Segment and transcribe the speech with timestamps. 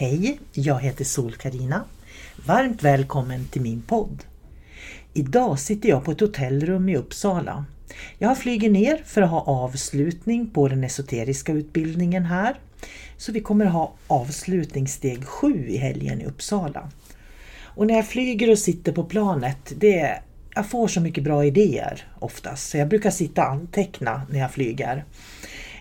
[0.00, 1.84] Hej, jag heter sol karina
[2.46, 4.24] Varmt välkommen till min podd.
[5.14, 7.64] Idag sitter jag på ett hotellrum i Uppsala.
[8.18, 12.60] Jag flyger ner för att ha avslutning på den esoteriska utbildningen här.
[13.16, 16.90] Så vi kommer att ha avslutningssteg 7 i helgen i Uppsala.
[17.62, 20.20] Och när jag flyger och sitter på planet, det
[20.54, 22.70] jag får så mycket bra idéer oftast.
[22.70, 25.04] Så jag brukar sitta och anteckna när jag flyger.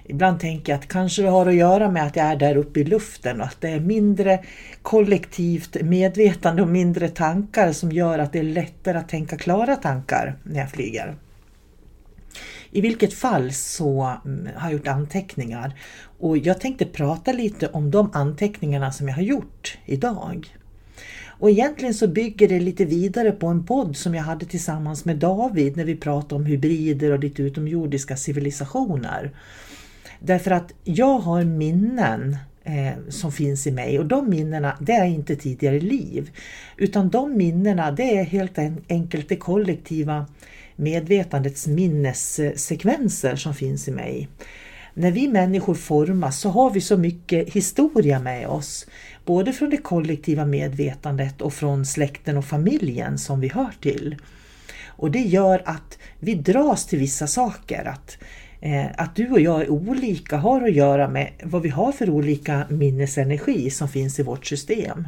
[0.09, 2.79] Ibland tänker jag att kanske det har att göra med att jag är där uppe
[2.79, 4.39] i luften och att det är mindre
[4.81, 10.35] kollektivt medvetande och mindre tankar som gör att det är lättare att tänka klara tankar
[10.43, 11.15] när jag flyger.
[12.71, 15.73] I vilket fall så mm, har jag gjort anteckningar
[16.19, 20.55] och jag tänkte prata lite om de anteckningarna som jag har gjort idag.
[21.39, 25.17] Och egentligen så bygger det lite vidare på en podd som jag hade tillsammans med
[25.17, 29.31] David när vi pratade om hybrider och lite utomjordiska civilisationer.
[30.19, 35.05] Därför att jag har minnen eh, som finns i mig och de minnena det är
[35.05, 36.31] inte tidigare liv.
[36.77, 38.57] Utan de minnena det är helt
[38.89, 40.25] enkelt det kollektiva
[40.75, 44.27] medvetandets minnessekvenser som finns i mig.
[44.93, 48.87] När vi människor formas så har vi så mycket historia med oss.
[49.25, 54.15] Både från det kollektiva medvetandet och från släkten och familjen som vi hör till.
[54.85, 57.85] Och det gör att vi dras till vissa saker.
[57.85, 58.17] Att
[58.61, 62.09] Eh, att du och jag är olika har att göra med vad vi har för
[62.09, 65.07] olika minnesenergi som finns i vårt system.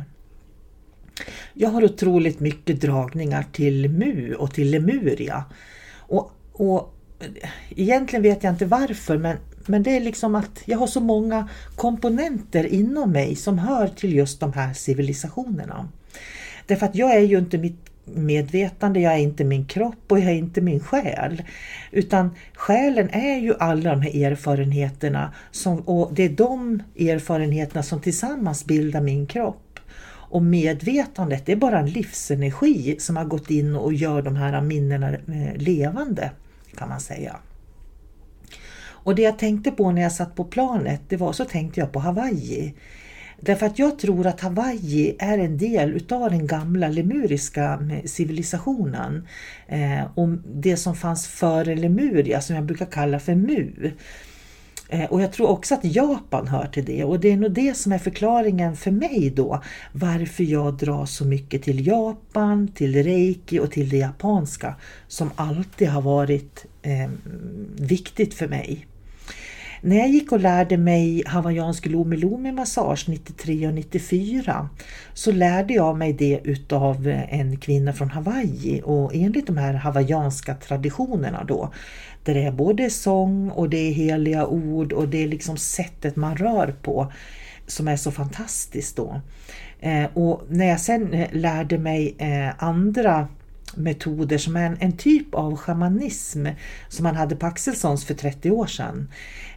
[1.53, 5.45] Jag har otroligt mycket dragningar till Mu och till Lemuria.
[5.97, 6.93] Och, och
[7.69, 11.49] egentligen vet jag inte varför men, men det är liksom att jag har så många
[11.75, 15.89] komponenter inom mig som hör till just de här civilisationerna.
[16.65, 20.29] Därför att jag är ju inte mitt medvetande, jag är inte min kropp och jag
[20.29, 21.43] är inte min själ.
[21.91, 28.01] Utan själen är ju alla de här erfarenheterna som, och det är de erfarenheterna som
[28.01, 29.79] tillsammans bildar min kropp.
[30.31, 34.61] Och medvetandet det är bara en livsenergi som har gått in och gör de här
[34.61, 36.31] minnena eh, levande
[36.77, 37.35] kan man säga.
[39.03, 41.91] Och det jag tänkte på när jag satt på planet, det var så tänkte jag
[41.91, 42.73] på Hawaii.
[43.43, 49.27] Därför att jag tror att Hawaii är en del utav den gamla lemuriska civilisationen.
[49.67, 53.91] Eh, och det som fanns före Lemuria som jag brukar kalla för Mu.
[54.89, 57.77] Eh, och jag tror också att Japan hör till det och det är nog det
[57.77, 63.59] som är förklaringen för mig då varför jag drar så mycket till Japan, till reiki
[63.59, 64.75] och till det japanska
[65.07, 67.09] som alltid har varit eh,
[67.75, 68.87] viktigt för mig.
[69.83, 74.69] När jag gick och lärde mig hawaiiansk lomi lomi massage 93 och 94
[75.13, 79.73] så lärde jag mig det utav eh, en kvinna från Hawaii och enligt de här
[79.73, 81.73] hawaiianska traditionerna då
[82.23, 86.15] där det är både sång och det är heliga ord och det är liksom sättet
[86.15, 87.11] man rör på
[87.67, 89.21] som är så fantastiskt då.
[89.79, 92.15] Eh, och när jag sen eh, lärde mig
[92.57, 93.27] andra
[93.75, 96.47] metoder som är en, en, typ av shamanism
[96.87, 99.11] som man hade på Axelssons för 30 år sedan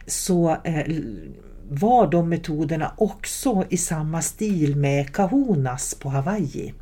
[0.07, 0.95] så eh,
[1.69, 6.73] var de metoderna också i samma stil med kahunas på Hawaii.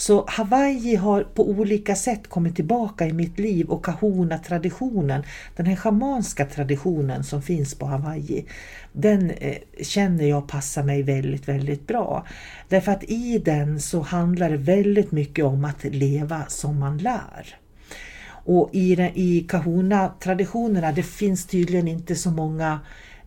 [0.00, 5.22] Så Hawaii har på olika sätt kommit tillbaka i mitt liv och kahuna-traditionen,
[5.56, 8.44] den här schamanska traditionen som finns på Hawaii,
[8.92, 12.26] den eh, känner jag passar mig väldigt, väldigt bra.
[12.68, 17.56] Därför att i den så handlar det väldigt mycket om att leva som man lär.
[18.26, 22.80] Och i, i kahuna-traditionerna det finns tydligen inte så många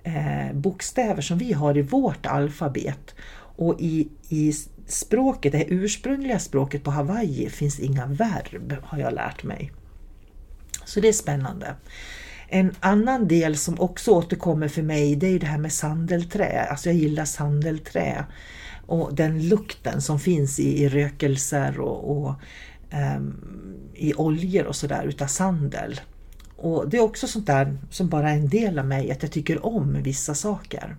[0.04, 3.16] eh, bokstäver som vi har i vårt alfabet.
[3.56, 4.54] Och i, i
[4.88, 9.72] språket, det ursprungliga språket på Hawaii finns inga verb har jag lärt mig.
[10.86, 11.76] Så det är spännande.
[12.48, 16.68] En annan del som också återkommer för mig det är det här med sandelträ.
[16.70, 18.26] Alltså jag gillar sandelträ.
[18.86, 22.34] Och den lukten som finns i, i rökelser och, och
[23.18, 23.36] um,
[23.94, 26.02] i oljor och sådär utav sandel.
[26.56, 29.32] Och det är också sånt där som bara är en del av mig, att jag
[29.32, 30.96] tycker om vissa saker.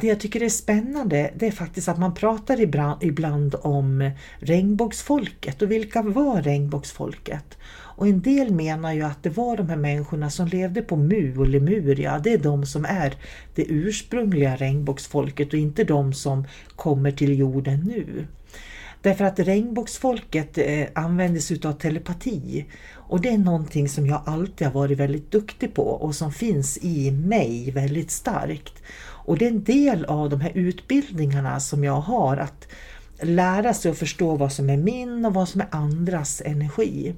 [0.00, 2.60] Det jag tycker är spännande det är faktiskt att man pratar
[3.00, 7.58] ibland om regnbågsfolket och vilka var regnbågsfolket?
[7.68, 11.38] Och en del menar ju att det var de här människorna som levde på Mu
[11.38, 13.14] och Lemuria, det är de som är
[13.54, 16.44] det ursprungliga regnbågsfolket och inte de som
[16.76, 18.26] kommer till jorden nu.
[19.02, 24.66] Därför att regnbågsfolket eh, använder sig av telepati och det är någonting som jag alltid
[24.66, 28.82] har varit väldigt duktig på och som finns i mig väldigt starkt.
[29.26, 32.68] Och det är en del av de här utbildningarna som jag har att
[33.20, 37.14] lära sig att förstå vad som är min och vad som är andras energi.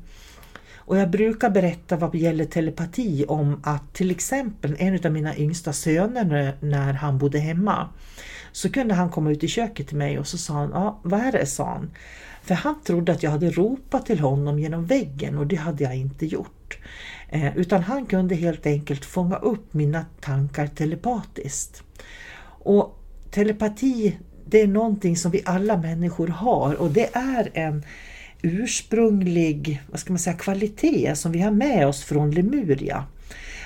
[0.76, 5.72] Och jag brukar berätta vad gäller telepati om att till exempel en av mina yngsta
[5.72, 7.88] söner när han bodde hemma
[8.52, 11.20] så kunde han komma ut i köket till mig och så sa han, ja vad
[11.20, 11.46] är det?
[11.46, 11.90] sa han.
[12.43, 15.96] För han trodde att jag hade ropat till honom genom väggen och det hade jag
[15.96, 16.78] inte gjort.
[17.28, 21.82] Eh, utan han kunde helt enkelt fånga upp mina tankar telepatiskt.
[22.58, 22.99] Och
[23.31, 24.16] telepati
[24.50, 27.84] det är någonting som vi alla människor har och det är en
[28.43, 33.05] ursprunglig vad ska man säga, kvalitet som vi har med oss från Lemuria.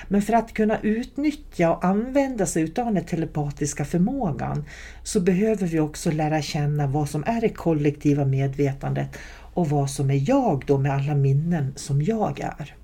[0.07, 4.65] Men för att kunna utnyttja och använda sig av den telepatiska förmågan
[5.03, 9.17] så behöver vi också lära känna vad som är det kollektiva medvetandet
[9.53, 12.82] och vad som är jag då med alla minnen som jag är.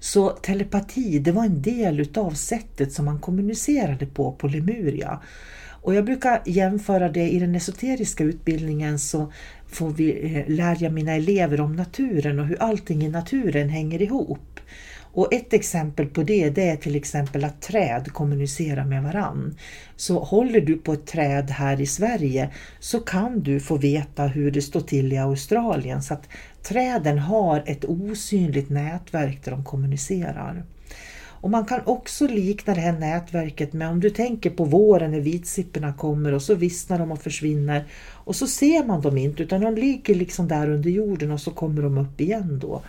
[0.00, 5.20] Så telepati det var en del utav sättet som man kommunicerade på på Lemuria.
[5.82, 9.32] Och jag brukar jämföra det i den esoteriska utbildningen så
[9.66, 14.02] får vi, eh, lär jag mina elever om naturen och hur allting i naturen hänger
[14.02, 14.60] ihop.
[15.12, 19.56] Och ett exempel på det, det är till exempel att träd kommunicerar med varann.
[19.96, 24.50] Så håller du på ett träd här i Sverige så kan du få veta hur
[24.50, 26.02] det står till i Australien.
[26.02, 26.28] Så att
[26.62, 30.64] träden har ett osynligt nätverk där de kommunicerar.
[31.42, 35.20] Och man kan också likna det här nätverket med om du tänker på våren när
[35.20, 39.60] vitsipporna kommer och så vissnar de och försvinner och så ser man dem inte utan
[39.60, 42.82] de ligger liksom där under jorden och så kommer de upp igen då.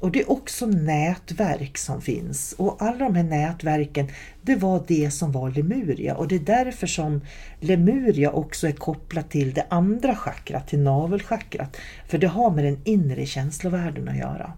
[0.00, 4.08] Och det är också nätverk som finns och alla de här nätverken
[4.42, 7.20] det var det som var Lemuria och det är därför som
[7.60, 11.76] Lemuria också är kopplat till det andra chakrat, till navelchakrat.
[12.08, 14.52] För det har med den inre känslovärlden att göra.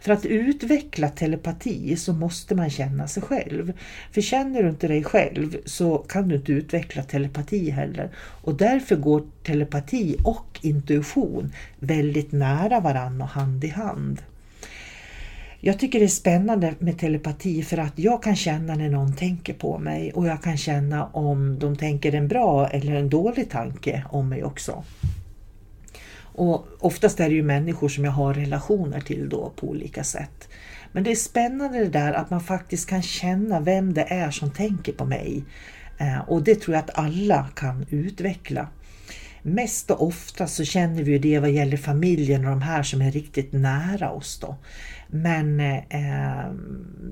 [0.00, 3.72] För att utveckla telepati så måste man känna sig själv.
[4.12, 8.10] För känner du inte dig själv så kan du inte utveckla telepati heller.
[8.16, 14.22] Och därför går telepati och intuition väldigt nära varandra och hand i hand.
[15.62, 19.54] Jag tycker det är spännande med telepati för att jag kan känna när någon tänker
[19.54, 24.04] på mig och jag kan känna om de tänker en bra eller en dålig tanke
[24.10, 24.84] om mig också.
[26.22, 30.48] Och oftast är det ju människor som jag har relationer till då på olika sätt.
[30.92, 34.50] Men det är spännande det där att man faktiskt kan känna vem det är som
[34.50, 35.44] tänker på mig.
[35.98, 38.68] Eh, och det tror jag att alla kan utveckla.
[39.42, 43.02] Mest och ofta så känner vi ju det vad gäller familjen och de här som
[43.02, 44.56] är riktigt nära oss då.
[45.10, 46.44] Men eh,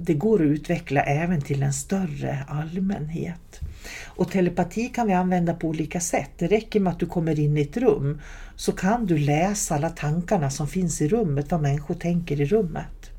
[0.00, 3.60] det går att utveckla även till en större allmänhet.
[4.06, 6.30] Och telepati kan vi använda på olika sätt.
[6.38, 8.20] Det räcker med att du kommer in i ett rum
[8.56, 13.10] så kan du läsa alla tankarna som finns i rummet, vad människor tänker i rummet.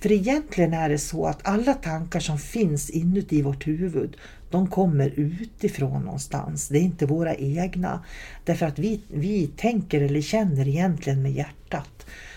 [0.00, 4.16] För egentligen är det så att alla tankar som finns inuti vårt huvud,
[4.50, 6.68] de kommer utifrån någonstans.
[6.68, 8.04] Det är inte våra egna.
[8.44, 11.95] Därför att vi, vi tänker eller känner egentligen med hjärtat.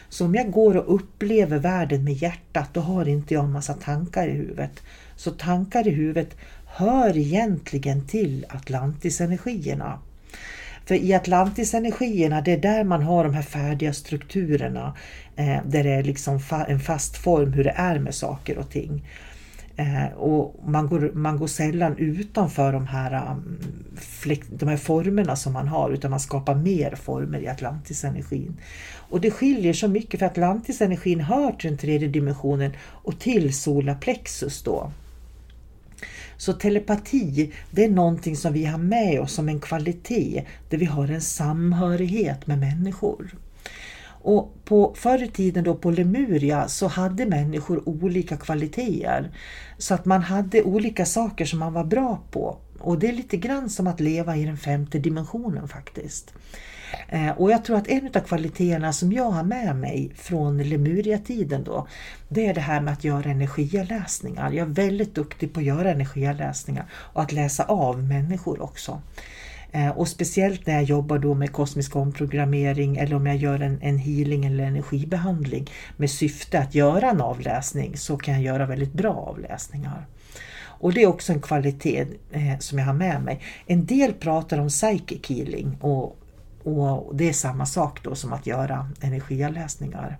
[0.09, 3.73] Så om jag går och upplever världen med hjärtat, då har inte jag en massa
[3.73, 4.83] tankar i huvudet.
[5.15, 6.35] Så tankar i huvudet
[6.65, 9.99] hör egentligen till Atlantisenergierna.
[10.85, 14.95] För i Atlantisenergierna, det är där man har de här färdiga strukturerna.
[15.35, 18.69] Eh, där det är liksom fa en fast form hur det är med saker och
[18.69, 19.03] ting.
[19.79, 23.59] Eh, och man går, man går sällan utanför de här, um,
[24.49, 28.57] de här formerna som man har utan man skapar mer former i Atlantisenergin.
[29.09, 34.63] Och det skiljer så mycket för Atlantisenergin hör till den tredje dimensionen och till solarplexus
[34.63, 34.91] då.
[36.37, 40.85] Så telepati, det är någonting som vi har med oss som en kvalitet där vi
[40.85, 43.35] har en samhörighet med människor.
[44.21, 49.31] Och på förr i tiden då på Lemuria så hade människor olika kvaliteter.
[49.77, 52.57] Så att man hade olika saker som man var bra på.
[52.79, 56.33] Och det är lite grann som att leva i den femte dimensionen faktiskt.
[57.07, 61.63] Eh, och jag tror att en av kvaliteterna som jag har med mig från Lemuria-tiden
[61.63, 61.87] då,
[62.29, 64.51] det är det här med att göra energialäsningar.
[64.51, 69.01] Jag är väldigt duktig på att göra energialäsningar och att läsa av människor också.
[69.71, 73.81] Eh, och speciellt när jag jobbar då med kosmisk omprogrammering eller om jag gör en,
[73.81, 78.93] en healing eller energibehandling med syfte att göra en avläsning så kan jag göra väldigt
[78.93, 80.07] bra avläsningar.
[80.61, 83.41] Och det är också en kvalitet eh, som jag har med mig.
[83.65, 86.17] En del pratar om psychic healing och,
[86.63, 90.17] och det är samma sak då som att göra energiavläsningar.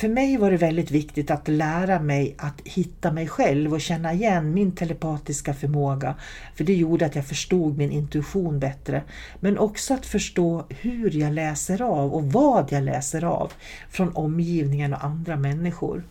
[0.00, 4.12] För mig var det väldigt viktigt att lära mig att hitta mig själv och känna
[4.12, 6.14] igen min telepatiska förmåga.
[6.54, 9.02] För det gjorde att jag förstod min intuition bättre.
[9.40, 13.52] Men också att förstå hur jag läser av och vad jag läser av
[13.90, 16.04] från omgivningen och andra människor.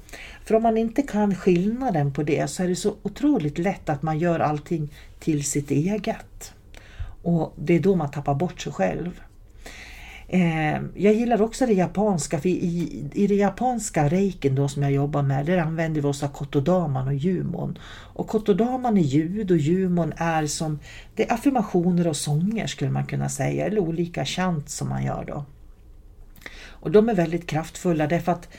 [0.45, 4.01] För om man inte kan skillnaden på det så är det så otroligt lätt att
[4.01, 6.53] man gör allting till sitt eget.
[7.23, 9.21] Och det är då man tappar bort sig själv.
[10.31, 14.91] Eh, jag gillar också det japanska, för i, i det japanska reiken då som jag
[14.91, 17.77] jobbar med, där använder vi oss av kotodaman och jumon.
[18.13, 20.79] Och kotodaman är ljud och jumon är som
[21.15, 25.25] det är affirmationer och sånger skulle man kunna säga, eller olika chant som man gör
[25.27, 25.45] då.
[26.67, 28.49] Och de är väldigt kraftfulla därför att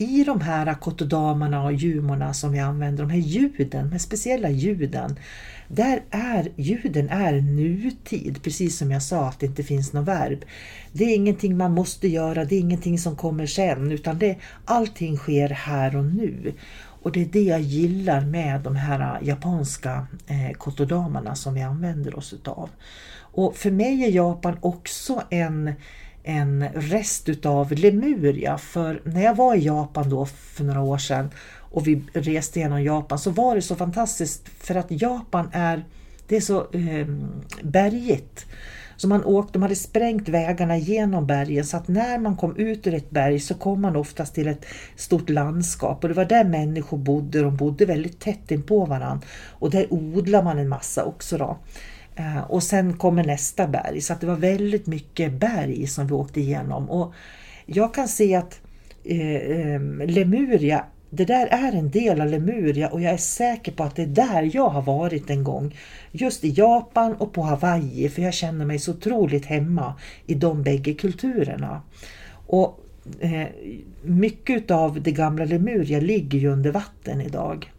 [0.00, 4.50] i de här kotodamarna och jumorna som vi använder, de här ljuden, de här speciella
[4.50, 5.18] ljuden,
[5.68, 10.44] där är ljuden är nutid, precis som jag sa att det inte finns något verb.
[10.92, 15.16] Det är ingenting man måste göra, det är ingenting som kommer sen, utan det, allting
[15.16, 16.52] sker här och nu.
[17.02, 22.18] Och det är det jag gillar med de här japanska eh, kotodamarna som vi använder
[22.18, 22.70] oss utav.
[23.32, 25.72] Och för mig är Japan också en
[26.30, 28.58] en rest utav Lemuria.
[28.58, 32.82] För när jag var i Japan då för några år sedan och vi reste genom
[32.82, 35.84] Japan så var det så fantastiskt för att Japan är,
[36.26, 37.06] det är så eh,
[37.62, 38.46] bergigt.
[38.96, 42.86] Så man åkte, de hade sprängt vägarna genom bergen så att när man kom ut
[42.86, 46.44] ur ett berg så kom man oftast till ett stort landskap och det var där
[46.44, 47.42] människor bodde.
[47.42, 51.38] De bodde väldigt tätt in på varandra och där odlar man en massa också.
[51.38, 51.58] då.
[52.20, 56.12] Eh, och sen kommer nästa berg så att det var väldigt mycket berg som vi
[56.12, 56.90] åkte igenom.
[56.90, 57.14] Och
[57.66, 58.60] jag kan se att
[59.04, 63.84] eh, ehm, Lemuria det där är en del av Lemuria och jag är säker på
[63.84, 65.76] att det är där jag har varit en gång.
[66.12, 69.94] Just i Japan och på Hawaii för jag känner mig så otroligt hemma
[70.26, 71.82] i de bägge kulturerna.
[72.46, 72.80] Och
[73.20, 73.46] eh,
[74.02, 77.70] Mycket av det gamla Lemuria ligger ju under vatten idag.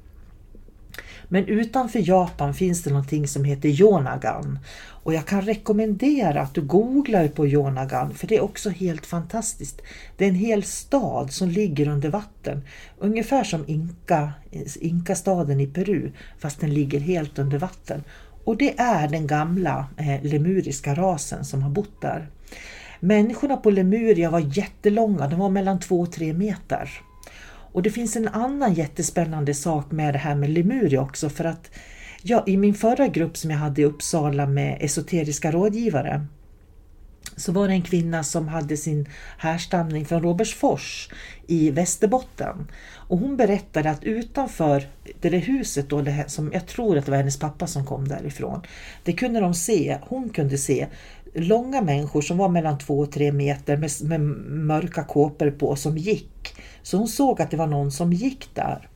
[1.34, 4.60] Men utanför Japan finns det någonting som heter Yonagan.
[5.04, 9.82] Och jag kan rekommendera att du googlar på Yonagan för det är också helt fantastiskt.
[10.18, 12.62] Det är en hel stad som ligger under vatten.
[13.00, 14.34] Ungefär som Inka,
[14.76, 18.04] Inkastaden i Peru fast den ligger helt under vatten.
[18.44, 22.30] Och det är den gamla eh, lemuriska rasen som har bott där.
[23.00, 26.90] Människorna på Lemuria var jättelånga, de var mellan 2 och 3 meter.
[27.72, 31.72] Och det finns en annan jättespännande sak med det här med Lemuria också för att
[32.22, 36.26] ja, i min förra grupp som jag hade i Uppsala med esoteriska rådgivare
[37.38, 41.10] så var det en kvinna som hade sin härstamning från Robertsfors
[41.48, 42.68] i Västerbotten.
[42.94, 44.88] Och hon berättade att utanför
[45.22, 47.86] det där huset, då, det här, som jag tror att det var hennes pappa som
[47.86, 48.62] kom därifrån,
[49.04, 50.88] det kunde de se, hon kunde se
[51.34, 55.98] långa människor som var mellan två och tre meter med, med mörka kåpor på som
[55.98, 56.56] gick.
[56.84, 58.88] Så hon såg att det var någon som gick där.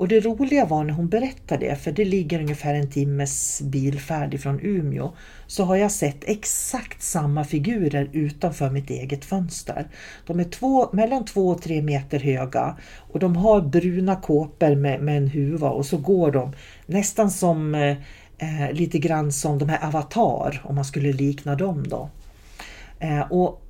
[0.00, 4.34] Och det roliga var när hon berättade det, för det ligger ungefär en timmes bilfärd
[4.34, 5.12] ifrån Umeå,
[5.46, 9.88] så har jag sett exakt samma figurer utanför mitt eget fönster.
[10.26, 15.02] De är två, mellan två och tre meter höga och de har bruna kåpor med,
[15.02, 16.52] med en huva och så går de
[16.86, 17.96] nästan som eh,
[18.38, 22.10] eh, lite grann som de här Avatar, om man skulle likna dem då.
[22.98, 23.62] Eh, och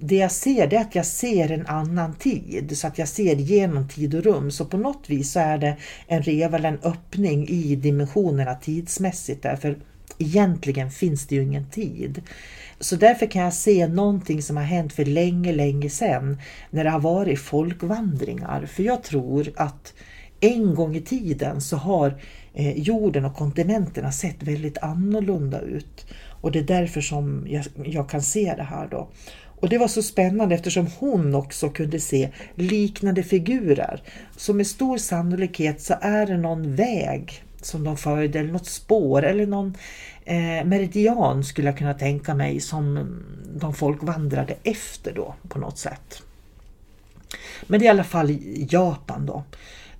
[0.00, 3.36] det jag ser det är att jag ser en annan tid, så att jag ser
[3.36, 4.50] genom tid och rum.
[4.50, 5.76] Så på något vis så är det
[6.06, 9.42] en rev en öppning i dimensionerna tidsmässigt.
[9.42, 9.78] Därför
[10.18, 12.22] egentligen finns det ju ingen tid.
[12.80, 16.38] Så därför kan jag se någonting som har hänt för länge, länge sedan
[16.70, 18.66] när det har varit folkvandringar.
[18.66, 19.94] För jag tror att
[20.40, 22.20] en gång i tiden så har
[22.54, 26.06] eh, jorden och kontinenterna sett väldigt annorlunda ut.
[26.42, 29.08] Och det är därför som jag, jag kan se det här då.
[29.62, 34.02] Och det var så spännande eftersom hon också kunde se liknande figurer.
[34.36, 39.22] Så med stor sannolikhet så är det någon väg som de följde, eller något spår
[39.22, 39.74] eller någon
[40.24, 43.08] eh, meridian skulle jag kunna tänka mig som
[43.56, 46.22] de folk vandrade efter då på något sätt.
[47.66, 48.38] Men det är i alla fall
[48.70, 49.44] Japan då.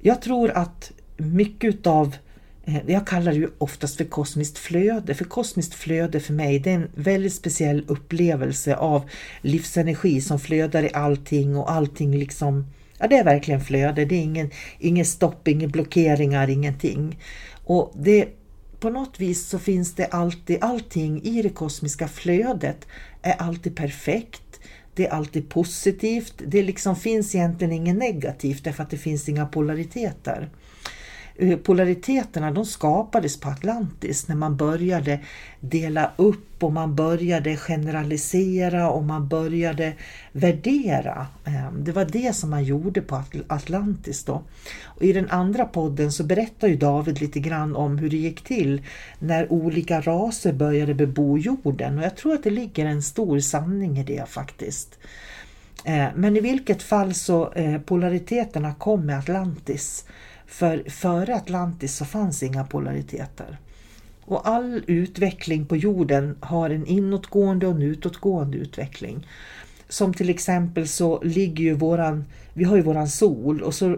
[0.01, 2.17] Jag tror att mycket utav
[2.65, 6.71] Eh, jag kallar det ju oftast för kosmiskt flöde, för kosmiskt flöde för mig det
[6.71, 12.67] är en väldigt speciell upplevelse av livsenergi som flödar i allting och allting liksom,
[12.99, 17.19] ja det är verkligen flöde, det är ingen, ingen stopp, inga blockeringar, ingenting.
[17.65, 18.29] Och det,
[18.81, 22.87] på något vis så finns det alltid, allting i det kosmiska flödet
[23.23, 24.43] är alltid perfekt,
[24.95, 26.35] det är alltid positivt.
[26.47, 30.51] Det liksom finns egentligen inget negativt därför att det finns inga polariteter.
[31.43, 35.21] Eh, polariteterna de skapades på Atlantis när man började
[35.61, 39.93] dela upp och man började generalisera och man började
[40.33, 41.27] värdera.
[41.45, 44.43] Ehm, det var det som man gjorde på Atlantis då.
[44.83, 48.45] Och I den andra podden så berättar ju David lite grann om hur det gick
[48.45, 48.83] till
[49.19, 53.99] när olika raser började bebo jorden och jag tror att det ligger en stor sanning
[53.99, 54.99] i det faktiskt.
[55.85, 60.05] Ehm, men i vilket fall så eh, polariteterna kom med Atlantis
[60.53, 63.59] för före Atlantis så fanns inga polariteter.
[64.25, 69.27] Och all utveckling på jorden har en inåtgående och en utåtgående utveckling.
[69.89, 73.97] Som till exempel så ligger ju våran, vi har ju våran sol och så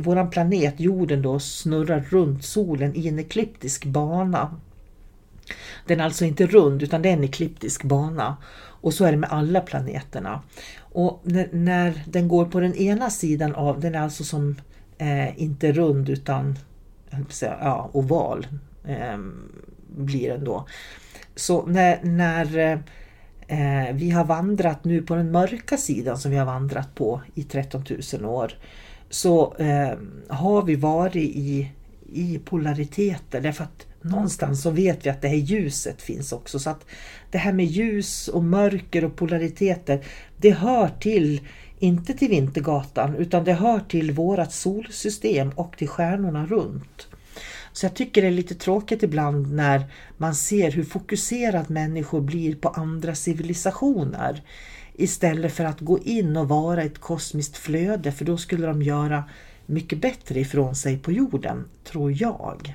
[0.00, 4.56] våran planet jorden då snurrar runt solen i en ekliptisk bana.
[5.86, 8.36] Den är alltså inte rund utan det är en ekliptisk bana.
[8.58, 10.42] Och så är det med alla planeterna.
[10.78, 14.56] Och när, när den går på den ena sidan av, den är alltså som
[14.98, 16.58] eh, inte rund utan
[17.40, 18.46] ja, oval
[18.84, 19.18] eh,
[19.96, 20.66] blir den då.
[21.34, 22.82] Så när, när
[23.46, 27.42] eh, vi har vandrat nu på den mörka sidan som vi har vandrat på i
[27.42, 28.52] 13 000 år
[29.10, 29.98] så eh,
[30.28, 31.70] har vi varit i,
[32.12, 36.58] i polariteter därför att någonstans så vet vi att det här ljuset finns också.
[36.58, 36.86] Så att
[37.30, 40.04] det här med ljus och mörker och polariteter
[40.36, 41.40] det hör till
[41.78, 47.08] inte till Vintergatan utan det hör till vårat solsystem och till stjärnorna runt.
[47.72, 49.84] Så jag tycker det är lite tråkigt ibland när
[50.16, 54.42] man ser hur fokuserad människor blir på andra civilisationer
[54.94, 59.24] istället för att gå in och vara ett kosmiskt flöde för då skulle de göra
[59.66, 62.74] mycket bättre ifrån sig på jorden, tror jag.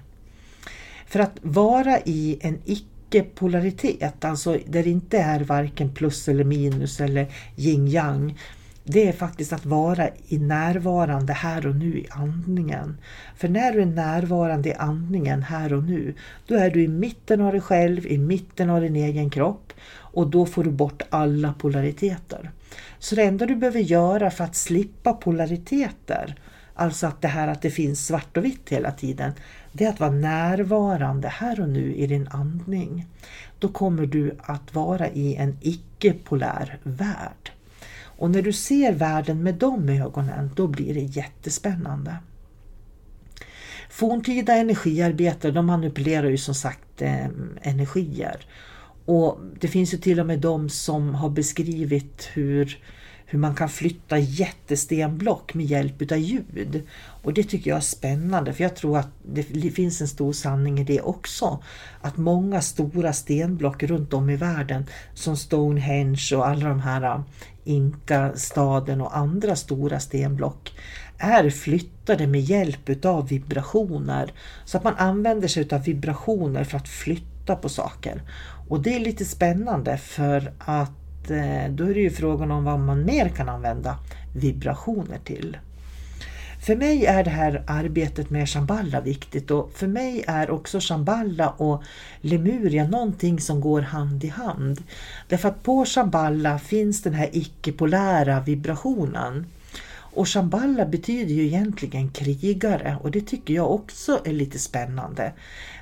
[1.07, 7.01] För att vara i en icke-polaritet, alltså där det inte är varken plus eller minus
[7.01, 8.37] eller yin-yang,
[8.83, 12.97] det är faktiskt att vara i närvarande här och nu i andningen.
[13.35, 16.13] För när du är närvarande i andningen här och nu,
[16.47, 20.27] då är du i mitten av dig själv, i mitten av din egen kropp och
[20.27, 22.51] då får du bort alla polariteter.
[22.99, 26.35] Så det enda du behöver göra för att slippa polariteter,
[26.73, 29.31] alltså att det här att det finns svart och vitt hela tiden,
[29.71, 33.05] det är att vara närvarande här och nu i din andning.
[33.59, 37.51] Då kommer du att vara i en icke-polär värld.
[38.21, 42.15] Och när du ser världen med de ögonen, då blir det jättespännande.
[43.89, 47.25] Forntida energiarbetare de manipulerar ju som sagt eh,
[47.61, 48.45] energier.
[49.05, 52.79] Och Det finns ju till och med de som har beskrivit hur
[53.31, 56.83] hur man kan flytta jättestenblock med hjälp av ljud.
[57.23, 59.09] Och det tycker jag är spännande för jag tror att
[59.53, 61.63] det finns en stor sanning i det också.
[62.01, 67.23] Att många stora stenblock runt om i världen som Stonehenge och alla de här
[67.63, 70.73] Inka-staden och andra stora stenblock
[71.17, 74.31] är flyttade med hjälp av vibrationer.
[74.65, 78.21] Så att man använder sig av vibrationer för att flytta på saker.
[78.69, 82.79] Och det är lite spännande för att eh, då är det ju frågan om vad
[82.79, 83.97] man mer kan använda
[84.35, 85.57] vibrationer till.
[86.61, 91.49] För mig är det här arbetet med Shamballa viktigt och för mig är också Shamballa
[91.49, 91.83] och
[92.21, 94.83] Lemuria någonting som går hand i hand.
[95.27, 99.45] Därför att på Shamballa finns den här icke-polära vibrationen.
[100.13, 105.33] Och Shamballa betyder ju egentligen krigare och det tycker jag också är lite spännande.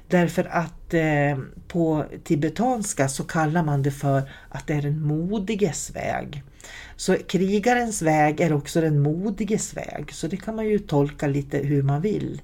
[0.08, 1.38] Därför att eh,
[1.68, 6.44] på tibetanska så kallar man det för att det är den modiges väg.
[7.00, 11.58] Så krigarens väg är också den modiges väg, så det kan man ju tolka lite
[11.58, 12.42] hur man vill.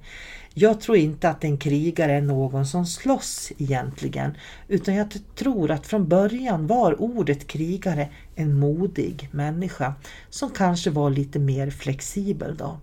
[0.53, 4.37] Jag tror inte att en krigare är någon som slåss egentligen,
[4.67, 9.93] utan jag tror att från början var ordet krigare en modig människa
[10.29, 12.79] som kanske var lite mer flexibel då.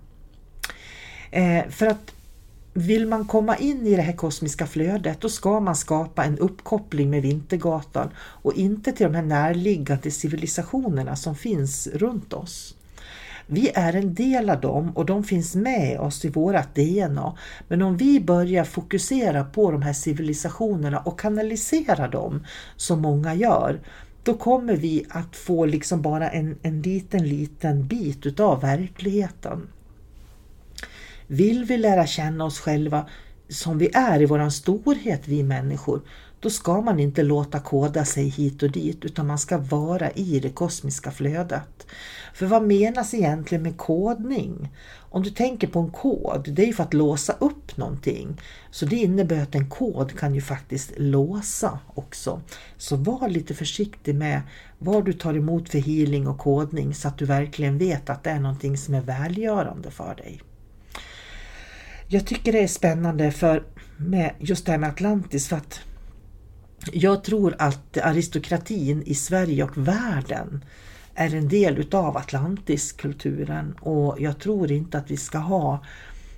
[1.31, 2.15] Eh, för att
[2.75, 7.11] vill man komma in i det här kosmiska flödet då ska man skapa en uppkoppling
[7.11, 12.75] med Vintergatan och inte till de här närliggande civilisationerna som finns runt oss.
[13.47, 17.37] Vi är en del av dem och de finns med oss i vårt DNA.
[17.69, 23.81] Men om vi börjar fokusera på de här civilisationerna och kanalisera dem som många gör,
[24.23, 29.69] då kommer vi att få liksom bara en, en liten, liten bit utav verkligheten.
[31.27, 33.07] Vill vi lära känna oss själva
[33.49, 36.03] som vi är i våran storhet, vi människor,
[36.41, 40.41] då ska man inte låta koda sig hit och dit utan man ska vara i
[40.41, 41.87] det kosmiska flödet.
[42.35, 44.73] För vad menas egentligen med kodning?
[44.99, 48.41] Om du tänker på en kod, det är ju för att låsa upp någonting.
[48.71, 52.41] Så det innebär att en kod kan ju faktiskt låsa också.
[52.77, 54.43] Så var lite försiktig med
[54.79, 58.31] vad du tar emot för healing och kodning så att du verkligen vet att det
[58.31, 60.41] är någonting som är välgörande för dig.
[62.13, 63.63] Jag tycker det är spännande för
[63.97, 65.81] med just det här med Atlantis för att
[66.93, 70.65] jag tror att aristokratin i Sverige och världen
[71.15, 75.85] är en del utav Atlantiskulturen och jag tror inte att vi ska ha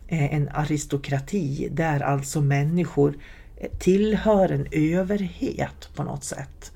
[0.09, 3.19] eh, en aristokrati där alltså människor
[3.57, 6.73] eh, tillhör en överhet på något sätt.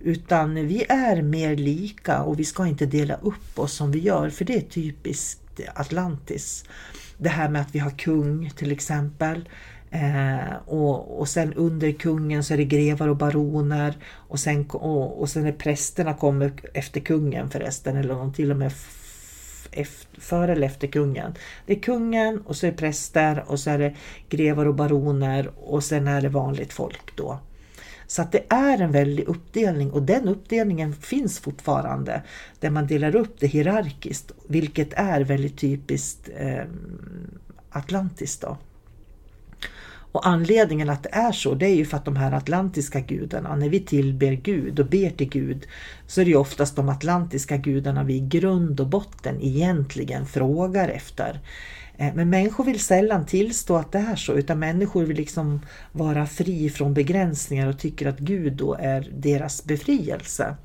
[0.00, 4.30] Utan vi är mer lika och vi ska inte dela upp oss som vi gör
[4.30, 5.38] för det är typiskt
[5.74, 6.64] Atlantis.
[7.22, 9.48] Det här med att vi har kung till exempel.
[9.90, 15.20] Eh, och, och sen under kungen så är det grevar och baroner och sen, och,
[15.20, 18.72] och sen är prästerna kommer efter kungen förresten eller de till och med
[20.18, 21.34] före eller efter kungen.
[21.66, 23.94] Det är kungen och så är det präster och så är det
[24.28, 27.38] grevar och baroner och sen är det vanligt folk då.
[28.12, 32.22] Så att det är en väldig uppdelning och den uppdelningen finns fortfarande
[32.60, 36.64] där man delar upp det hierarkiskt vilket är väldigt typiskt eh,
[37.70, 38.40] atlantiskt.
[38.40, 38.56] Då.
[40.12, 43.56] Och anledningen att det är så, det är ju för att de här atlantiska gudarna,
[43.56, 45.66] när vi tillber Gud och ber till Gud,
[46.06, 50.88] så är det ju oftast de atlantiska gudarna vi i grund och botten egentligen frågar
[50.88, 51.40] efter.
[52.02, 55.60] Eh, men människor vill sällan tillstå att det är så, utan människor vill liksom
[55.92, 60.56] vara fri från begränsningar och tycker att Gud då är deras befrielse.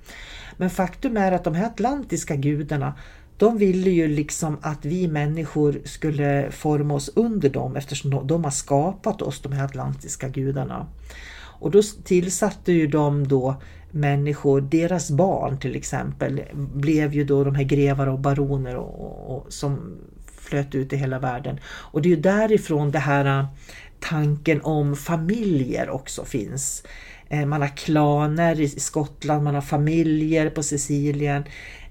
[0.58, 2.94] Men faktum är att de här atlantiska gudarna,
[3.38, 8.52] de ville ju liksom att vi människor skulle forma oss under dem eftersom de har
[8.52, 10.88] skapat oss, de här atlantiska gudarna.
[11.60, 13.56] Och då tillsatte ju de då
[13.92, 19.38] människor, deras barn till exempel, blev ju då de här grevar och baroner och, och,
[19.38, 19.98] och som
[20.48, 21.60] flöt ut i hela världen.
[21.66, 23.46] Och det är ju därifrån det här äh,
[24.00, 26.84] tanken om familjer också finns.
[27.30, 31.44] Eh, man har klaner i Skottland, man har familjer på Sicilien.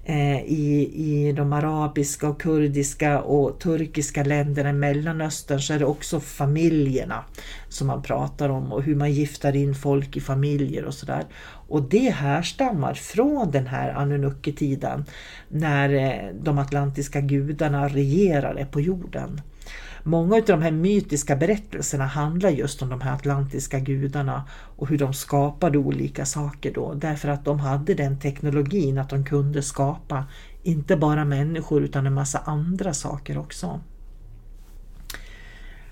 [0.09, 5.85] Eh, I, i de arabiska och kurdiska och turkiska länderna i Mellanöstern så är det
[5.85, 7.23] också familjerna
[7.69, 11.25] som man pratar om och hur man gifter in folk i familjer och sådär.
[11.67, 15.05] Och det härstammar från den här Anunnaki-tiden
[15.49, 19.41] när eh, de atlantiska gudarna regerade på jorden.
[20.03, 24.97] Många av de här mytiska berättelserna handlar just om de här atlantiska gudarna och hur
[24.97, 30.25] de skapade olika saker då därför att de hade den teknologin att de kunde skapa
[30.63, 33.81] inte bara människor utan en massa andra saker också.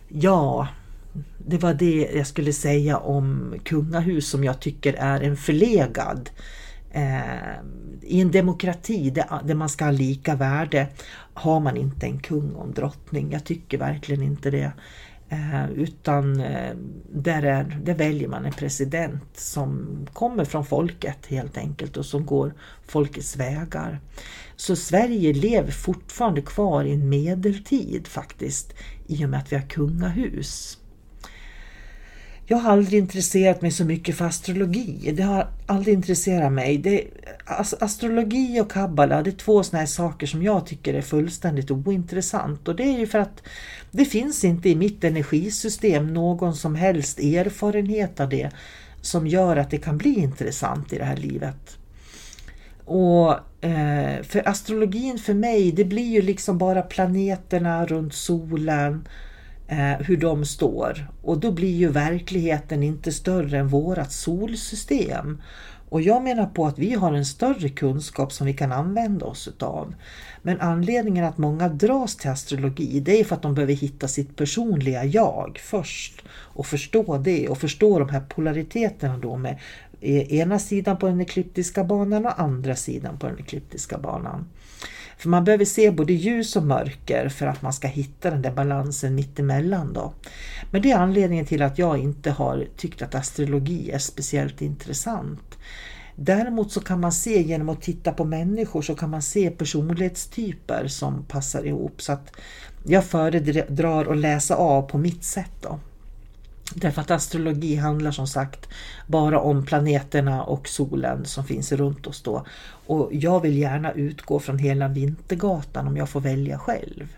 [0.07, 0.67] Ja,
[1.37, 6.29] det var det jag skulle säga om kungahus som jag tycker är en förlegad
[6.95, 7.55] Eh,
[8.01, 10.87] I en demokrati där, man ska ha lika värde
[11.33, 13.31] har man inte en kung och en drottning.
[13.31, 14.71] Jag tycker verkligen inte det.
[15.29, 16.75] Eh, utan eh,
[17.13, 22.25] där, är, där väljer man en president som kommer från folket helt enkelt och som
[22.25, 22.53] går
[22.85, 23.99] folkets vägar.
[24.55, 28.73] Så Sverige lever fortfarande kvar i en medeltid faktiskt
[29.07, 30.77] i och med att vi har kungahus.
[32.47, 35.11] Jag har aldrig intresserat mig så mycket för astrologi.
[35.17, 36.77] Det har aldrig intresserat mig.
[36.77, 37.03] Det,
[37.79, 42.67] astrologi och kabbala det är två sådana här saker som jag tycker är fullständigt ointressant.
[42.67, 43.43] Och det är ju för att
[43.91, 48.49] det finns inte i mitt energisystem någon som helst erfarenhet av det
[49.01, 51.77] som gör att det kan bli intressant i det här livet.
[52.85, 53.33] Och
[53.65, 59.24] eh, för astrologin för mig, det blir ju liksom bara planeterna runt solen eh,
[59.67, 61.07] Eh, hur de står.
[61.21, 65.41] Och då blir ju verkligheten inte större än vårat solsystem.
[65.89, 69.47] Och jag menar på att vi har en större kunskap som vi kan använda oss
[69.47, 69.95] utav.
[70.41, 74.35] Men anledningen att många dras till astrologi det är för att de behöver hitta sitt
[74.35, 79.59] personliga jag först och förstå det och förstå de här polariteterna då med
[80.01, 84.45] eh, ena sidan på den ekliptiska banan och andra sidan på den ekliptiska banan.
[85.17, 88.51] För man behöver se både ljus och mörker för att man ska hitta den där
[88.51, 89.93] balansen mittemellan.
[89.93, 90.13] Då.
[90.71, 95.57] Men det är anledningen till att jag inte har tyckt att astrologi är speciellt intressant.
[96.15, 100.87] Däremot så kan man se genom att titta på människor så kan man se personlighetstyper
[100.87, 102.01] som passar ihop.
[102.01, 102.31] Så att
[102.83, 105.51] jag föredrar att läsa av på mitt sätt.
[105.61, 105.79] Då.
[106.73, 108.69] Därför att astrologi handlar som sagt
[109.07, 112.45] bara om planeterna och solen som finns runt oss då.
[112.87, 117.17] Och jag vill gärna utgå från hela Vintergatan om jag får välja själv.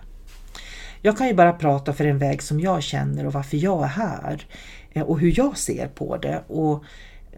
[1.02, 3.88] Jag kan ju bara prata för en väg som jag känner och varför jag är
[3.88, 4.46] här
[4.92, 6.44] eh, och hur jag ser på det.
[6.48, 6.84] Och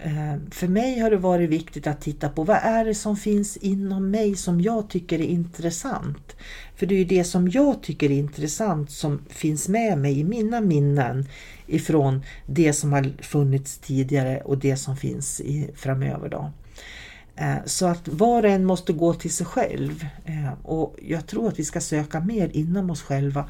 [0.04, 3.58] Eh, för mig har det varit viktigt att titta på vad är det som finns
[3.58, 6.36] inom mig som jag tycker är intressant.
[6.76, 10.24] För det är ju det som jag tycker är intressant som finns med mig i
[10.24, 11.26] mina minnen
[11.68, 16.30] ifrån det som har funnits tidigare och det som finns i, framöver.
[16.30, 16.52] Då.
[17.36, 21.48] Eh, så att var och en måste gå till sig själv eh, och jag tror
[21.48, 23.50] att vi ska söka mer inom oss själva.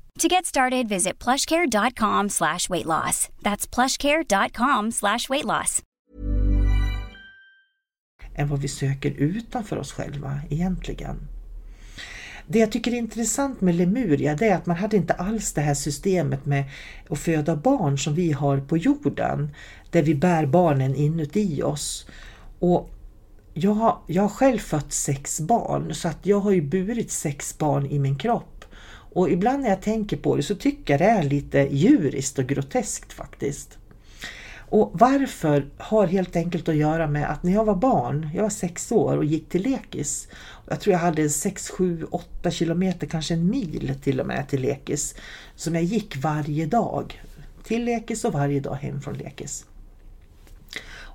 [0.21, 3.29] To get started, visit plushcare.com slash weight loss.
[3.41, 5.81] That's plushcare.com slash weight loss.
[8.35, 11.27] Än vad vi söker utanför oss själva egentligen.
[12.47, 15.61] Det jag tycker är intressant med Lemuria det är att man hade inte alls det
[15.61, 16.63] här systemet med
[17.09, 19.55] att föda barn som vi har på jorden.
[19.89, 22.07] Där vi bär barnen inuti oss.
[22.59, 22.89] Och
[23.53, 27.57] jag har, jag har själv fött sex barn så att jag har ju burit sex
[27.57, 28.50] barn i min kropp.
[29.13, 32.45] Och ibland när jag tänker på det så tycker jag det är lite djuriskt och
[32.45, 33.77] groteskt faktiskt.
[34.71, 38.49] Och varför har helt enkelt att göra med att när jag var barn, jag var
[38.49, 40.27] sex år och gick till lekis.
[40.69, 44.61] Jag tror jag hade 6, 7, 8 kilometer, kanske en mil till och med till
[44.61, 45.15] lekis.
[45.55, 47.21] Som jag gick varje dag.
[47.63, 49.65] Till lekis och varje dag hem från lekis.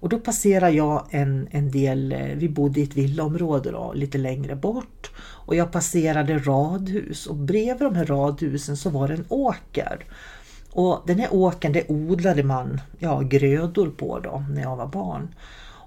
[0.00, 4.18] Och då passerade jag en, en del, eh, vi bodde i ett villaområde då, lite
[4.18, 5.10] längre bort.
[5.18, 10.04] Och jag passerade radhus och bredvid de här radhusen så var det en åker.
[10.72, 15.28] Och den här åkern det odlade man ja, grödor på då när jag var barn.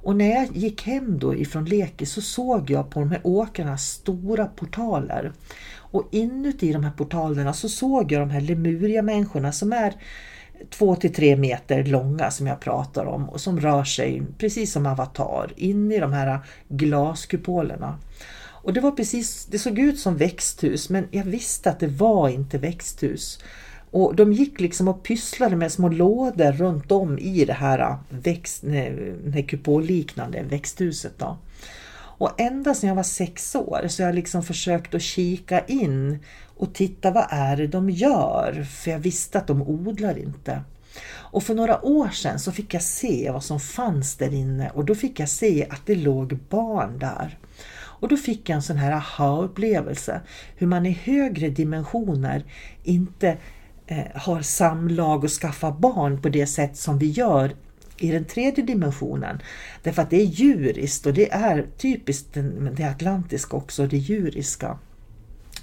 [0.02, 3.78] Och när jag gick hem då ifrån lekis så såg jag på de här åkrarna
[3.78, 5.32] stora portaler.
[5.78, 9.94] Och inuti de här portalerna så såg jag de här Lemuria-människorna som är
[10.70, 14.86] två till tre meter långa som jag pratar om och som rör sig precis som
[14.86, 18.00] avatar in i de här glaskupolerna.
[18.62, 22.30] Och det var precis, det såg ut som växthus men jag visste att det var
[22.30, 23.40] inte växthus.
[23.92, 28.64] Och de gick liksom och pysslade med små lådor runt om i det här, växt,
[28.64, 31.14] nej, kupolliknande växthuset.
[31.18, 31.38] Då.
[32.20, 36.20] Och ända sedan jag var sex år så har jag liksom försökt att kika in
[36.60, 38.64] och titta vad är det de gör?
[38.64, 40.62] För jag visste att de odlar inte.
[41.10, 44.86] Och för några år sedan så fick jag se vad som fanns där inne och
[44.86, 47.38] då fick jag se att det låg barn där.
[47.72, 50.22] Och då fick jag en sån här aha-upplevelse
[50.56, 52.44] hur man i högre dimensioner
[52.84, 53.38] inte
[53.88, 57.56] eh, har samlag och skaffar barn på det sätt som vi gör
[57.98, 59.42] i den tredje dimensionen.
[59.84, 62.38] Därför att det är djuriskt och det är typiskt
[62.74, 64.78] det atlantiska också, det djuriska.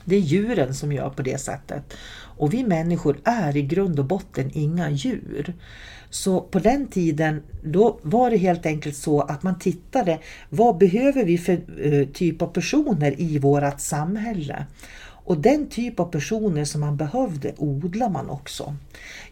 [0.08, 1.94] Det är djuren som gör på det sättet.
[2.36, 5.54] Och vi människor är i grund och botten inga djur.
[6.10, 11.24] Så på den tiden då var det helt enkelt så att man tittade vad behöver
[11.24, 14.66] vi för eh, typ av personer i vårt samhälle.
[15.26, 18.76] Och den typ av personer som man behövde odlar man också.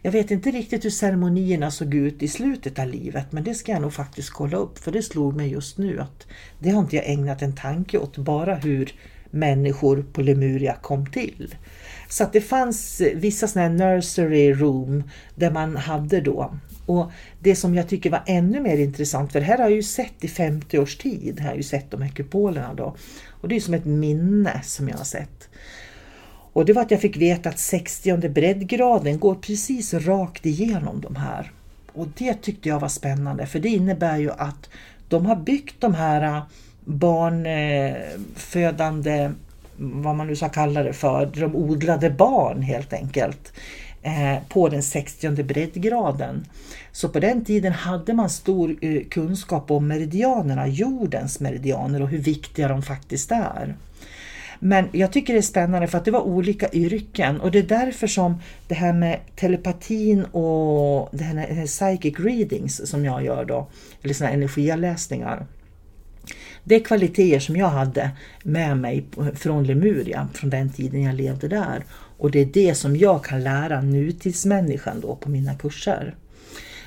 [0.03, 3.73] Jag vet inte riktigt hur ceremonierna såg ut i slutet av livet men det ska
[3.73, 6.27] jag nog faktiskt kolla upp för det slog mig just nu att
[6.59, 8.93] det har inte jag ägnat en tanke åt, bara hur
[9.35, 11.55] människor på Lemuria kom till.
[12.09, 15.03] Så att det fanns vissa sådana här nursery room
[15.35, 16.55] där man hade då
[16.87, 19.83] och det som jag tycker var ännu mer intressant, för det här har jag ju
[19.83, 22.97] sett i 50 års tid, har jag ju sett de här kupolerna då.
[23.41, 25.49] Och det är som ett minne som jag har sett.
[26.53, 31.17] Och det var att jag fick veta att 60 breddgraden går precis rakt igenom de
[31.17, 31.53] här.
[31.93, 34.71] Och det tyckte jag var spännande för det innebär ju att
[35.09, 36.43] de har byggt de här
[36.85, 38.05] barnfödande,
[39.13, 39.31] eh,
[39.77, 43.53] vad man nu ska kalla det för, de odlade barn helt enkelt
[44.03, 46.47] eh, på den 60 breddgraden.
[46.93, 52.19] Så på den tiden hade man stor eh, kunskap om meridianerna, jordens meridianer och hur
[52.19, 53.75] viktiga de faktiskt är.
[54.59, 57.63] Men jag tycker det är spännande för att det var olika yrken och det är
[57.63, 58.35] därför som
[58.69, 63.67] det här med telepatin och det här med psychic readings som jag gör då,
[64.03, 65.47] eller sådana energiavläsningar.
[66.65, 68.11] Det är kvaliteter som jag hade
[68.43, 71.85] med mig från Lemuria, från den tiden jag levde där.
[72.19, 76.15] Och det är det som jag kan lära nutidsmänniskan då på mina kurser.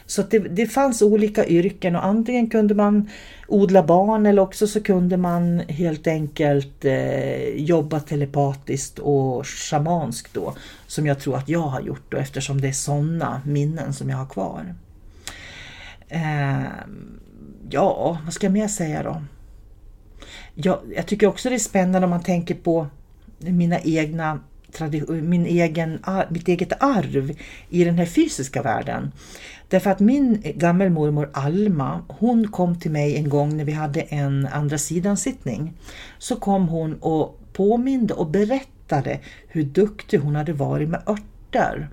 [0.05, 3.09] Så det, det fanns olika yrken och antingen kunde man
[3.47, 10.55] odla barn eller också så kunde man helt enkelt eh, jobba telepatiskt och shamanskt då.
[10.87, 14.17] Som jag tror att jag har gjort då eftersom det är sådana minnen som jag
[14.17, 14.75] har kvar.
[16.07, 16.63] Eh,
[17.69, 19.21] ja, vad ska jag mer säga då?
[20.53, 22.87] Jag, jag tycker också det är spännande om man tänker på
[23.39, 24.39] mina egna
[25.07, 27.31] min egen, mitt eget arv
[27.69, 29.11] i den här fysiska världen.
[29.67, 34.47] Därför att min gammelmormor Alma, hon kom till mig en gång när vi hade en
[34.47, 35.73] andra sidan sittning.
[36.17, 41.89] Så kom hon och påminde och berättade hur duktig hon hade varit med örter.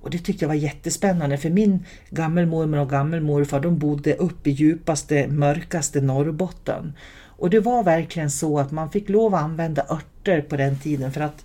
[0.00, 4.52] Och det tyckte jag var jättespännande för min gammelmormor och gammelmorfar de bodde uppe i
[4.52, 6.92] djupaste, mörkaste Norrbotten.
[7.38, 11.12] Och det var verkligen så att man fick lov att använda örter på den tiden
[11.12, 11.44] för att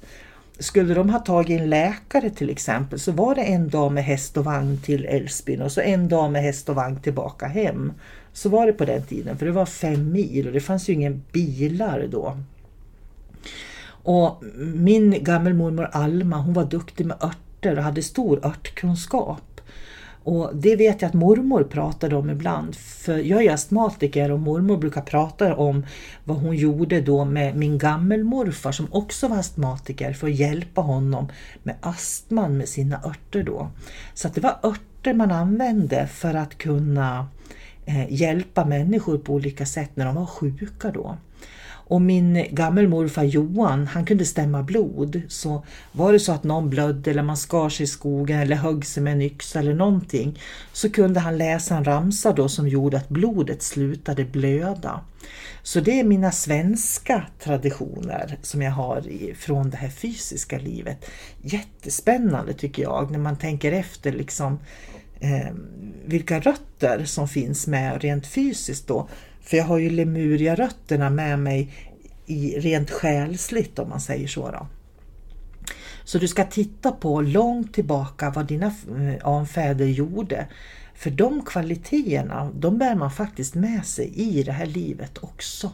[0.59, 4.37] skulle de ha tagit en läkare till exempel så var det en dag med häst
[4.37, 7.93] och vagn till Älvsbyn och så en dag med häst och vagn tillbaka hem.
[8.33, 10.93] Så var det på den tiden för det var fem mil och det fanns ju
[10.93, 12.37] ingen bilar då.
[13.85, 14.43] Och
[14.75, 19.52] min gammelmormor Alma hon var duktig med örter och hade stor örtkunskap.
[20.23, 22.75] Och det vet jag att mormor pratade om ibland.
[22.75, 25.85] För jag är astmatiker och mormor brukar prata om
[26.23, 31.27] vad hon gjorde då med min gammelmorfar som också var astmatiker för att hjälpa honom
[31.63, 33.69] med astman med sina örter då.
[34.13, 37.27] Så att det var örter man använde för att kunna
[37.85, 41.17] eh, hjälpa människor på olika sätt när de var sjuka då.
[41.85, 45.21] Och min gammelmorfar Johan, han kunde stämma blod.
[45.27, 48.85] Så var det så att någon blödde eller man skar sig i skogen eller högg
[48.85, 50.39] sig med en yxa eller någonting
[50.73, 55.01] så kunde han läsa en ramsa då som gjorde att blodet slutade blöda.
[55.63, 59.03] Så det är mina svenska traditioner som jag har
[59.35, 61.05] från det här fysiska livet.
[61.41, 64.59] Jättespännande tycker jag när man tänker efter liksom
[65.19, 65.53] eh,
[66.05, 69.07] vilka rötter som finns med rent fysiskt då
[69.43, 71.73] för jag har ju Lemuria-rötterna med mig
[72.25, 74.51] i rent själsligt om man säger så.
[74.51, 74.67] Då.
[76.03, 80.47] Så du ska titta på långt tillbaka vad dina eh, anfäder gjorde.
[80.95, 85.71] För de kvaliteterna, de bär man faktiskt med sig i det här livet också.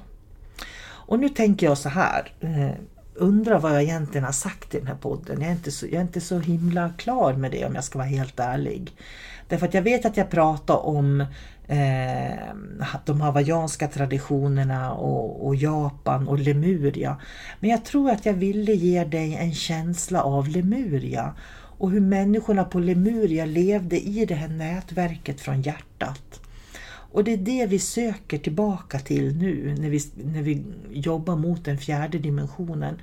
[0.82, 2.72] Och nu tänker jag så här, eh,
[3.14, 5.42] undrar vad jag egentligen har sagt i den här podden.
[5.42, 7.98] Jag är, inte så, jag är inte så himla klar med det om jag ska
[7.98, 8.96] vara helt ärlig.
[9.48, 11.26] Därför att jag vet att jag pratar om
[11.70, 12.56] eh,
[13.06, 17.18] de hawaiianska traditionerna och, och, Japan och Lemuria.
[17.60, 22.64] Men jag tror att jag ville ge dig en känsla av Lemuria och hur människorna
[22.64, 26.42] på Lemuria levde i det här nätverket från hjärtat.
[27.12, 30.02] Och det är det vi söker tillbaka till nu när vi,
[30.34, 33.02] när vi jobbar mot den fjärde dimensionen.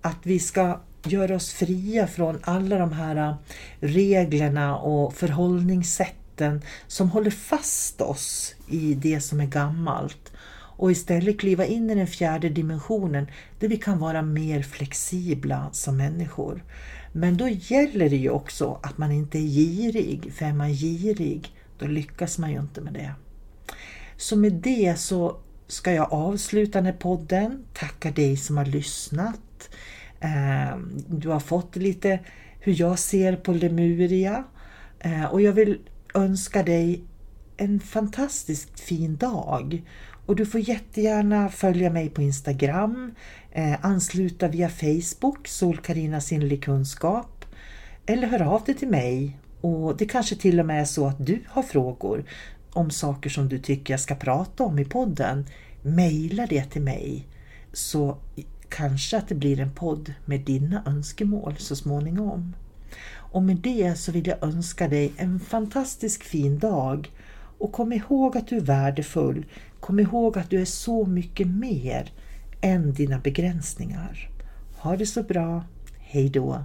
[0.00, 3.36] Att vi ska göra oss fria från alla de här
[3.80, 10.32] reglerna och förhållningssätt kraften som håller fast oss i det som är gammalt
[10.78, 13.26] och istället kliva in i den fjärde dimensionen
[13.60, 16.64] där vi kan vara mer flexibla som människor.
[17.12, 21.52] Men då gäller det ju också att man inte är girig, för är man girig
[21.78, 23.14] då lyckas man ju inte med det.
[24.16, 25.36] Så med det så
[25.68, 29.70] ska jag avsluta den här podden, tacka dig som har lyssnat.
[30.20, 32.20] Ehm, du har fått lite
[32.60, 34.44] hur jag ser på Lemuria
[35.00, 35.78] ehm, och jag vill
[36.16, 37.04] önska dig
[37.56, 39.82] en fantastiskt fin dag.
[40.26, 43.14] Och du får jättegärna följa mig på Instagram,
[43.52, 47.44] eh, ansluta via Facebook, SolKarina Sinnlig Kunskap,
[48.06, 49.38] eller hör av dig till mig.
[49.60, 52.24] Och det kanske till och med är så att du har frågor
[52.72, 55.46] om saker som du tycker jag ska prata om i podden.
[55.82, 57.26] Maila det till mig
[57.72, 58.18] så
[58.68, 62.54] kanske att det blir en podd med dina önskemål så småningom.
[63.30, 67.12] Och med det så vill jag önska dig en fantastisk fin dag
[67.58, 69.46] och kom ihåg att du är värdefull.
[69.80, 72.12] Kom ihåg att du är så mycket mer
[72.60, 74.30] än dina begränsningar.
[74.76, 75.64] Ha det så bra.
[75.98, 76.64] Hej då!